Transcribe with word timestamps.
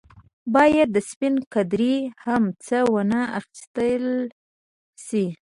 باید 0.53 0.87
د 0.95 0.97
سپڼ 1.09 1.33
قدرې 1.53 1.95
هم 2.25 2.43
څه 2.65 2.77
وانه 2.93 3.21
اخیستل 3.39 4.05
شي. 5.05 5.25